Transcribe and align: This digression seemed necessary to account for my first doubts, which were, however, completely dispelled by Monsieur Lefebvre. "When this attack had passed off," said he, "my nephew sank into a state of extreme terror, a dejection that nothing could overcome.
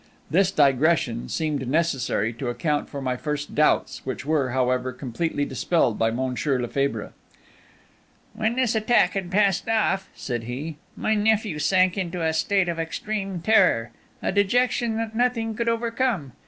This 0.31 0.49
digression 0.49 1.29
seemed 1.29 1.67
necessary 1.67 2.33
to 2.33 2.47
account 2.49 2.89
for 2.89 3.03
my 3.03 3.15
first 3.15 3.53
doubts, 3.53 4.03
which 4.03 4.25
were, 4.25 4.49
however, 4.49 4.91
completely 4.93 5.45
dispelled 5.45 5.99
by 5.99 6.09
Monsieur 6.09 6.57
Lefebvre. 6.59 7.13
"When 8.33 8.55
this 8.55 8.73
attack 8.73 9.11
had 9.11 9.29
passed 9.29 9.69
off," 9.69 10.09
said 10.15 10.45
he, 10.45 10.77
"my 10.95 11.13
nephew 11.13 11.59
sank 11.59 11.99
into 11.99 12.25
a 12.25 12.33
state 12.33 12.67
of 12.67 12.79
extreme 12.79 13.41
terror, 13.41 13.91
a 14.23 14.31
dejection 14.31 14.97
that 14.97 15.15
nothing 15.15 15.53
could 15.53 15.69
overcome. 15.69 16.31